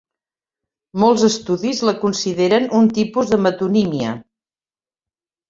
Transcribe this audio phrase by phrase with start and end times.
[1.03, 4.17] Molts estudis la consideren un tipus de metonímia.